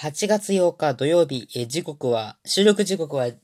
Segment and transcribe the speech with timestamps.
[0.00, 3.34] 8月8日土曜日、え時刻は、収録時刻は10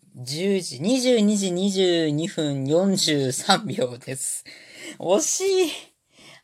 [0.60, 4.44] 時、22時22分43秒です。
[5.00, 5.70] 惜しい。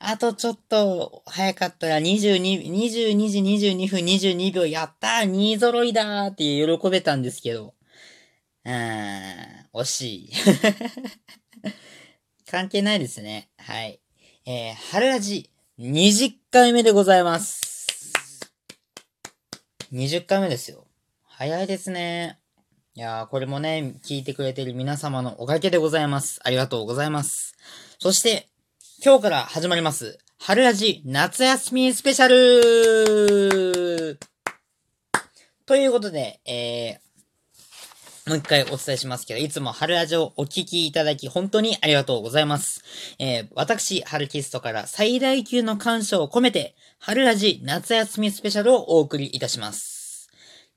[0.01, 7.75] あとちょっと早かったら22、22時22分22秒やったー !2 揃いだーって喜べたんですけど。
[8.65, 10.33] うーん、惜しい。
[12.51, 13.49] 関係ないですね。
[13.59, 14.01] はい。
[14.45, 17.70] えー、春ラジ20回目でございます。
[19.93, 20.87] 20回目ですよ。
[21.25, 22.39] 早いですね。
[22.95, 26.39] いやー、これもね、聞いてくれてる皆様のおかげでございます。
[26.45, 27.57] ありがとうございます。
[27.99, 28.49] そして、
[29.05, 34.21] 今日から始まります、春ラジ夏休みスペシャル
[35.67, 37.01] ということで、えー、
[38.31, 42.85] もう一回お伝えしますけど、いつも春ラジオをお聞きいただき本当にありがとうございます。
[43.19, 50.29] えー、私、春キストから最大級の感謝を込めて、春ラジ夏休みスペシャルをお送りいたします。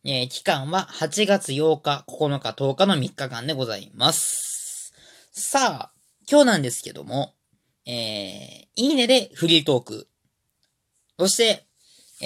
[0.03, 4.91] えー、期間は8月8日、9日、10日の3日間でございます。
[5.31, 5.91] さあ、
[6.27, 7.35] 今日なんですけども、
[7.85, 10.07] えー、いいねでフリートーク。
[11.19, 11.67] そして、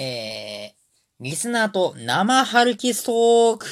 [0.00, 3.66] えー、リスナーと生春キストーク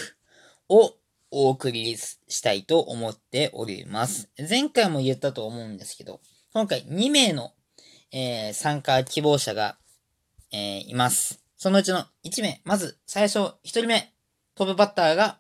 [0.69, 0.93] を
[1.31, 4.31] お送りしたいと思っております。
[4.49, 6.21] 前回も言ったと思うんですけど、
[6.53, 7.53] 今回2名の、
[8.13, 9.77] えー、参加希望者が、
[10.53, 11.43] えー、います。
[11.57, 14.13] そのうちの1名、まず最初1人目、
[14.55, 15.39] トップバッターが、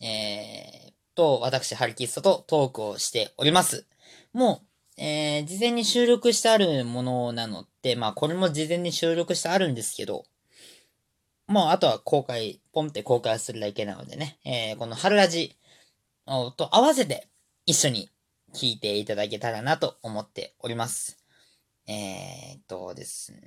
[0.00, 3.86] えー、と、私、ハルキストとトークをしております。
[4.32, 4.62] も
[4.96, 10.24] う、えー、事前に収録してあるものなので、まあ、これも事前に収録してあるんですけど、
[11.50, 15.56] もうあとは公開、ポンって公開するだけなのでね、えー、この春ラジ
[16.56, 17.26] と合わせて
[17.66, 18.08] 一緒に
[18.54, 21.18] 聞いていただけたらなと思っております。
[21.88, 23.40] えー、っとですね、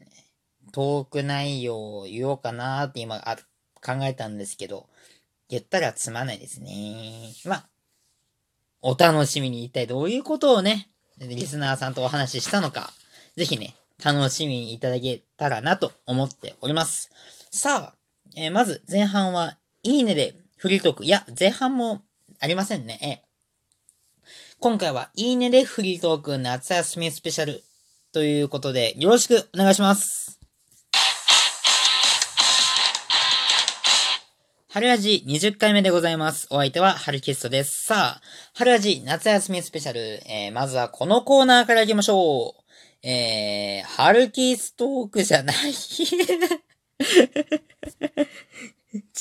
[0.74, 3.38] トーク内容を言おうかなって今あ
[3.82, 4.90] 考えたんですけど、
[5.48, 7.32] 言ったらつまないですね。
[7.46, 7.70] まあ、
[8.82, 12.92] お楽しみに一体どういうことをね、リスナーさんとお話ししたのか、
[13.38, 17.10] ぜひね、楽しみにいただけたらなと思っております。
[17.52, 17.96] さあ、
[18.36, 21.06] えー、まず前半は、いいねでフリートーク。
[21.06, 22.02] いや、前半も
[22.40, 23.00] ありませんね。
[23.02, 24.28] えー、
[24.60, 27.64] 今回は、いいねでフリートーク夏休みスペシャル
[28.12, 30.40] ということで、よろしくお願いします。
[34.74, 36.48] 春味20回目でございます。
[36.50, 37.86] お相手は春キストです。
[37.86, 38.22] さあ、
[38.56, 40.00] 春味夏休みスペシャル。
[40.26, 42.63] えー、まずはこのコーナーから行きましょう。
[43.04, 45.74] えー、春キストークじゃない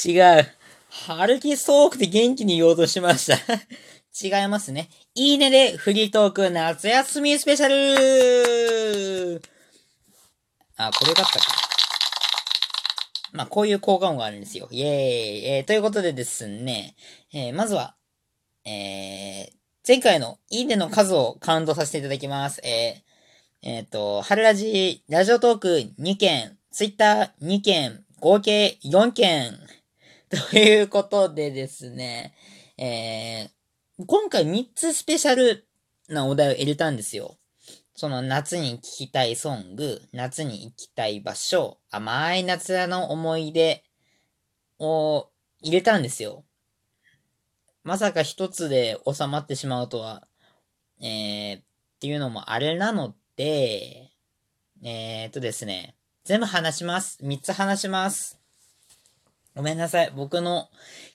[0.04, 0.46] 違う。
[0.88, 3.34] 春キソークで元気に言おうとしました
[4.24, 4.88] 違いますね。
[5.14, 9.42] いいねでフリートーク夏休みスペシャル
[10.76, 11.44] あ、これよかったか。
[13.32, 14.68] まあ、こういう効果音があるんですよ。
[14.70, 15.44] イェーイ。
[15.46, 16.94] えー、ということでですね、
[17.32, 17.94] えー、まずは、
[18.64, 19.52] えー、
[19.86, 22.60] 前回のいいねの数をカウントさせていただきます。
[22.62, 23.11] えー、
[23.64, 25.68] えっ、ー、と、春ラジ、ラジオトーク
[26.00, 29.56] 2件、ツイッター2件、合計4件。
[30.50, 32.34] ということでですね、
[32.76, 35.68] えー、今回3つスペシャル
[36.08, 37.38] なお題を入れたんですよ。
[37.94, 43.84] その夏に聴きたいソング、夏に行きたい場所、甘い夏の思い出
[44.80, 45.30] を
[45.60, 46.44] 入れたんですよ。
[47.84, 50.26] まさか一つで収まってしまうとは、
[51.00, 51.62] えー、っ
[52.00, 54.10] ていうのもあれなので、
[54.84, 55.94] えー、っとですね、
[56.24, 57.18] 全部話します。
[57.22, 58.38] 3つ話します。
[59.54, 60.12] ごめんなさい。
[60.14, 60.68] 僕の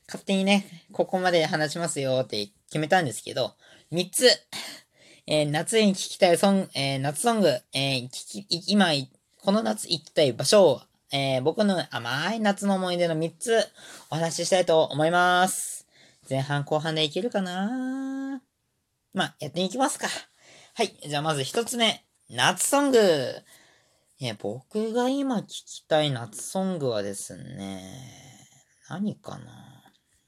[0.08, 3.54] 勝手にね、ここまで話しますよって決めたんですけど、
[3.92, 4.28] 3つ。
[5.30, 8.88] えー、夏に聴きたいソング、えー、夏ソング、えー、聞き、今、
[9.42, 13.68] この夏行きたい場所、えー、僕の甘い夏の思い出の3つ
[14.10, 15.86] お話ししたいと思います。
[16.30, 18.42] 前半後半でいけるかな
[19.14, 20.08] まあ、やっていきますか。
[20.74, 20.98] はい。
[21.06, 22.07] じゃあまず1つ目。
[22.30, 22.98] 夏ソング。
[24.20, 27.82] え、僕が今聴きたい夏ソングはですね、
[28.90, 29.84] 何かな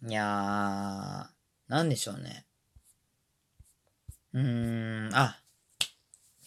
[0.07, 2.45] いやー、なんでしょうね。
[4.31, 5.41] うーん、あ、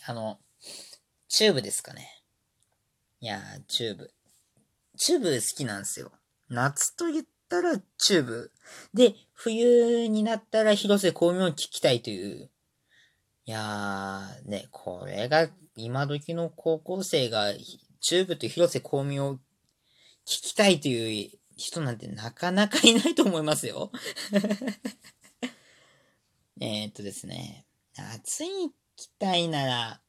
[0.07, 0.39] あの、
[1.29, 2.23] チューブですかね。
[3.21, 4.11] いやー、チューブ。
[4.97, 6.13] チューブ好きなんですよ。
[6.49, 8.53] 夏と言ったらチューブ。
[8.95, 12.51] で、冬になったら広瀬香美を聴きたいという。
[13.45, 17.53] いやー、ね、これが今時の高校生が
[18.01, 19.39] チューブと広瀬香美を聞
[20.25, 23.91] きたいという人なんてなかなかいないと思いますよ
[26.61, 27.67] えっとですね、
[27.97, 30.01] 夏に聴きたいなら、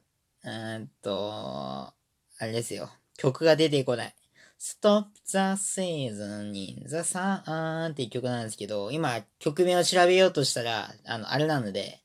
[0.43, 1.91] うーんと、
[2.37, 2.91] あれですよ。
[3.17, 4.15] 曲が出てこない。
[4.59, 12.02] Stop the Season in the Sun っていう曲なんですけど、今曲名を調べようとしたら、あの、あれなので、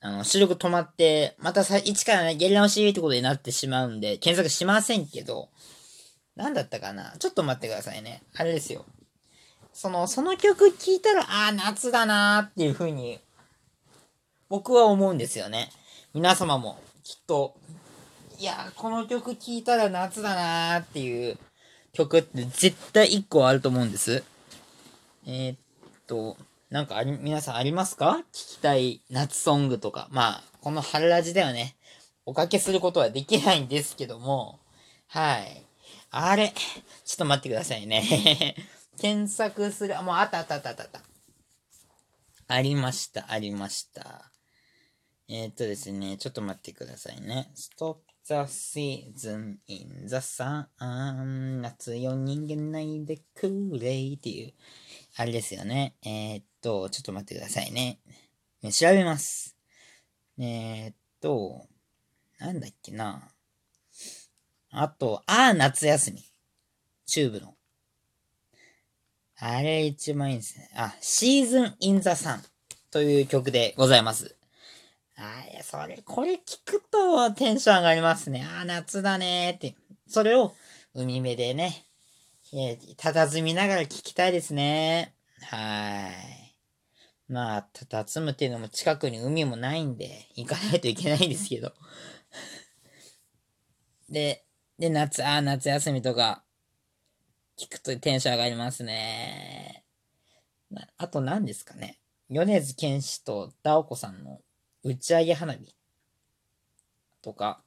[0.00, 5.48] あの、収録止まって、またさ、一からね、やり直しってことになってしまうんで、検索しませんけど、
[6.36, 7.16] なんだったかな？
[7.18, 8.22] ちょっと待ってくださいね。
[8.36, 8.84] あれですよ。
[9.72, 13.18] その、その曲聴いたら、ああ、夏だなーっていう風に、
[14.48, 15.70] 僕は思うんですよね。
[16.14, 17.56] 皆様も、きっと、
[18.38, 21.36] いやこの曲聴いたら夏だなーっていう
[21.92, 24.22] 曲って絶対一個あると思うんです。
[25.26, 25.58] えー、っ
[26.06, 26.36] と、
[26.70, 28.22] なんかあり、皆さんありますか？
[28.32, 30.08] 聞きたい夏ソングとか。
[30.10, 31.76] まあ、この春ラジではね、
[32.26, 34.60] おかけすることはできないんですけども、
[35.06, 35.64] はい。
[36.10, 36.52] あれ、
[37.04, 38.54] ちょっと待ってくださいね。
[39.00, 41.02] 検索する、あ、もうあったあったあったあった。
[42.48, 44.30] ありました、ありました。
[45.28, 47.50] えー、っとですね、ちょっと待ってくださいね。
[47.54, 50.66] Stop the season in the sun
[51.60, 54.54] 夏よ人間ないでくれっていう、
[55.16, 55.94] あれですよね。
[56.02, 57.98] えー、っと、ちょっと待ってくださいね。
[58.72, 59.56] 調べます。
[60.38, 61.66] えー、っと、
[62.38, 63.28] なんだっけな。
[64.70, 66.24] あと、ああ、夏休み。
[67.06, 67.54] チューブの。
[69.40, 70.70] あれ一番いいですね。
[70.74, 72.42] あ、シーズンインザサン
[72.90, 74.36] という曲でございます。
[75.16, 78.44] あい、それ、これ聞くとテンション上がりますね。
[78.44, 79.76] ああ、夏だねーって。
[80.08, 80.54] それを
[80.94, 81.84] 海辺でね、
[82.52, 85.14] えー、佇みながら聞きたいですね。
[85.42, 86.47] はい。
[87.28, 91.74] まあ、佇むっていうのも近くに海もないんで、行かないといけないんですけど。
[94.08, 94.46] で、
[94.78, 96.42] で、夏、ああ、夏休みとか、
[97.58, 99.84] 聞くとテンション上がりますね。
[100.96, 102.00] あと何ですかね。
[102.30, 104.40] 米津玄師とダオコさんの
[104.82, 105.74] 打ち上げ花火
[107.20, 107.62] とか、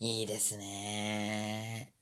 [0.00, 1.92] いいですね。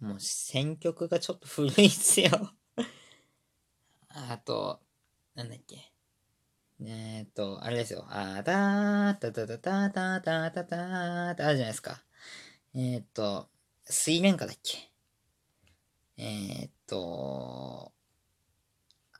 [0.00, 2.30] もう選曲がちょっと古いっすよ
[4.08, 4.80] あと、
[5.36, 5.92] なんだっけ？
[6.80, 8.06] えー、っと、あれですよ。
[8.08, 12.02] あーたーたたたたたたたたってあるじゃないですか。
[12.74, 13.48] えー、っと、
[13.84, 14.90] 水面下だっけ？
[16.16, 17.92] えー、っと、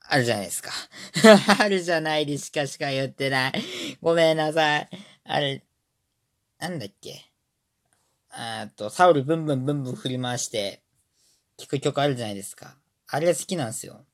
[0.08, 0.70] あるじゃないですか。
[1.60, 3.52] あるじゃないでしかしか言ってない。
[4.00, 4.88] ごめんなさい。
[5.24, 5.64] あれ、
[6.58, 7.30] なんだっけ？
[8.30, 10.82] あと、サウルブンブンブンブン振り回して、
[11.58, 12.78] 聴く曲あるじゃないですか。
[13.08, 14.04] あれ好きなんですよ。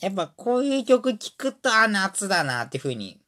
[0.00, 3.20] やっぱこういう曲聴くと、あ、夏だなっていう風に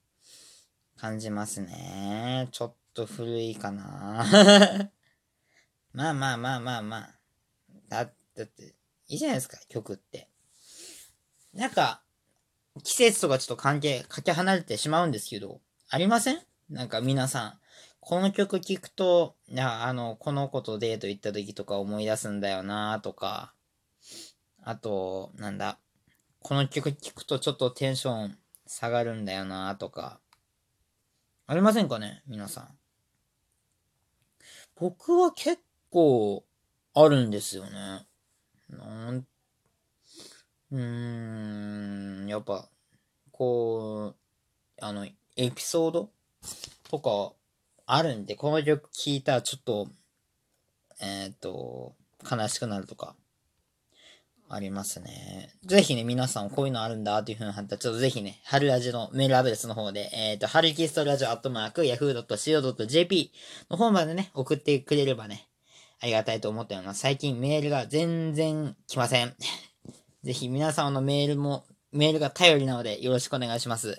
[0.97, 2.49] 感じますね。
[2.53, 4.27] ちょっと古いかな。
[5.93, 7.15] まあまあまあまあまあ。
[7.89, 8.75] だだって、
[9.09, 10.29] いいじゃないですか、曲って。
[11.55, 12.03] なんか、
[12.85, 16.43] 季節とかちょっと関係、かけ離れてしまうんですけど、ありません？
[16.69, 17.61] なんか皆さん、
[18.01, 23.55] この曲聴くと、いや、あの、この子とデート行った時とか思い出すんだよなとか、
[24.63, 25.79] あと、なんだ、
[26.41, 30.21] この曲聴くとちょっとテンション下がるんだよなとか、
[31.47, 32.23] ありませんかね？
[32.27, 32.69] 皆さん。
[34.77, 36.45] 僕は結構
[36.95, 38.07] あるんですよね。
[38.71, 39.27] なん
[40.71, 42.69] うーん、やっぱ、
[43.33, 44.17] こう、
[44.81, 45.07] あの、
[45.37, 46.11] エピソード
[46.91, 47.33] とか
[47.87, 49.89] あるんで、この曲聴いたらちょっと、
[51.01, 51.95] えっ、ー、と、
[52.31, 53.17] 悲しくなるとか、
[54.51, 55.55] ありますね。
[55.65, 63.33] ぜひね、皆さんこういうのあるんだっていう風になったら、ちょっとぜひね、春ラジのメールアドレスの方で、えっ、ー、と、春キストラジオアットマーク、yahoo.co.jp
[63.71, 65.49] の方までね、送ってくれればね、
[66.01, 67.01] ありがたいと思っております。
[67.01, 69.35] 最近メールが全然来ません。
[70.25, 73.99] ぜひ皆様のメールも、メールが頼りなのでよろしくお願いします。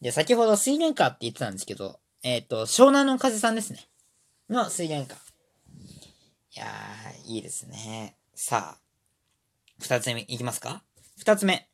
[0.00, 3.88] で、先ほど水蓮花って言ってたんですけど、えっ、ー、と、湘南の風さんですね。
[4.50, 5.20] の水蓮花。
[6.52, 8.16] いやー、いいですね。
[8.34, 8.85] さあ、
[9.80, 10.82] 二つ目いきますか？
[11.18, 11.68] 二つ目。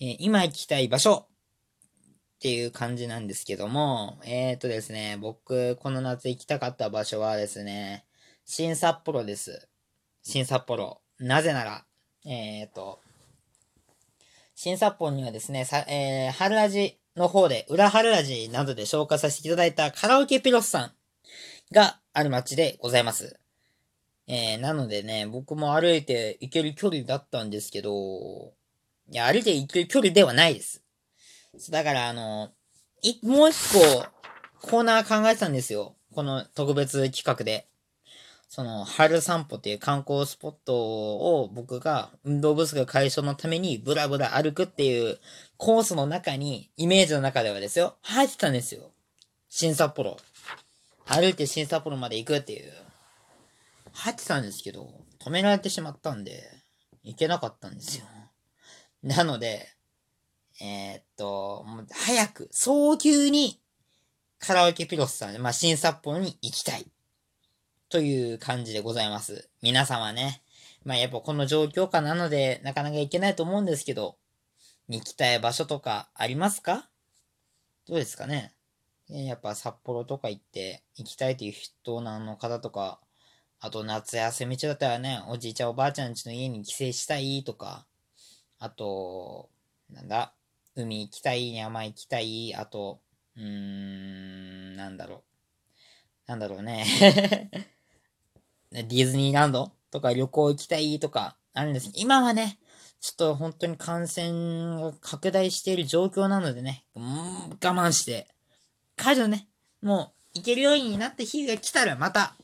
[0.00, 8.04] えー、今行きたい場所っていう感じなんですけども、えっ、ー、とですね、僕、この夏行きたかった場所はですね、
[8.44, 9.68] 新札幌です。
[10.22, 11.00] 新札幌。
[11.18, 11.84] なぜなら、
[12.24, 13.00] えっ、ー、と、
[14.54, 20.92] 新札幌にはですね、さ、えー、春味の方で、裏春味などで紹介させていただいたカラオケピロスさん
[21.72, 23.38] がある街でございます。
[24.30, 28.52] えー、なのでね、僕も歩いて行ける距離だったんですけど、
[29.10, 30.82] いや、歩いて行ける距離ではないです。
[31.70, 32.50] だから、あの、
[33.00, 34.06] い、もう一個、
[34.60, 35.94] コーナー考えてたんですよ。
[36.14, 37.68] この特別企画で。
[38.50, 45.18] その、春散歩っていう観光スポットを僕が運動不足解消のためにブラブラ歩くっていう
[45.56, 48.90] コースの中に、イメージの中ではですよ、入ってたんですよ。
[49.48, 50.18] 新札幌。
[51.06, 52.87] 歩いて新札幌まで行くっていう。
[53.98, 56.42] 入ってたんですけど、止められてしまったんで、
[57.02, 58.06] 行けなかったんですよ。
[59.02, 59.68] なので、
[60.60, 63.60] えー、っと、もう早く、早急に、
[64.38, 66.86] カラオケピロスさん、まあ、新札幌に行きたい。
[67.88, 69.48] という感じでございます。
[69.62, 70.42] 皆様ね。
[70.84, 74.16] まあ、やっぱこの状況下なので、なかなか行けないと思うんですけど、
[74.88, 76.88] 行きたい場所とかありますか？
[77.88, 78.54] どうですかね？
[79.08, 83.00] やっぱ札幌とか行って行きたいという人なの方とか、
[83.60, 87.86] あと夏休み中だったらね、おじいちゃんおばあちゃんちの家に帰省したいとか、
[88.58, 89.50] あと、
[89.90, 90.32] なんだ、
[90.76, 93.00] 海行きたい、山行きたい、あと、
[93.36, 95.22] うーん、なんだろう。
[96.26, 96.84] なんだろうね。
[98.70, 102.58] ディズニーランドとか旅行行きたいとかあるんです今はね、
[103.00, 108.28] ちょっと本当に感染が拡大している状況なのでね、うん、我慢して、
[108.96, 109.48] 解除ね、
[109.80, 112.36] もう行けるようになった日が来たらまた、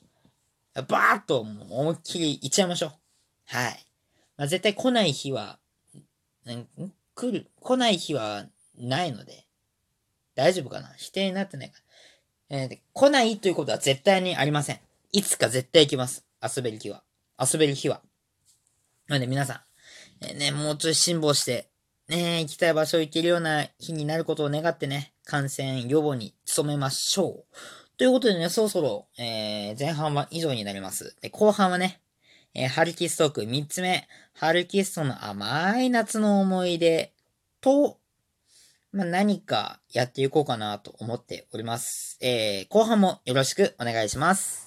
[0.75, 2.91] バーッと思いっきり行っちゃいましょう。
[3.47, 3.87] はい。
[4.37, 5.59] まあ、絶対来ない日は、
[6.47, 9.47] ん来る、来ない日はないので、
[10.35, 10.93] 大丈夫かな？
[10.97, 11.81] 否定になってないか？
[12.51, 14.81] えー、来ないということは絶対にありません。
[15.13, 16.25] いつか絶対行きます。
[16.43, 17.05] 遊べる日は。
[17.39, 18.03] 遊べる日は。
[19.07, 19.65] なので皆さ
[20.21, 21.69] ん、えー、ね、もうちょい辛抱して、
[22.09, 27.45] ね、行きたい場所行けるような日になることを願ってね、感染予防に努めましょう。
[27.97, 31.17] ということでね、そろそろ、えー、前半は以上になります。
[31.21, 32.01] で、後半はね、
[32.53, 37.13] えー、ハルキストーク3つ目、ハルキストの甘い夏の思い出
[37.61, 37.99] と、
[38.93, 42.19] まあ、何かやっていこうかなと思っております。
[42.21, 44.64] えー、後半もよろしくお願いします。